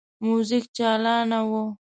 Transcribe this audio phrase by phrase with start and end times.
[0.25, 1.63] موزیک چالانه وو.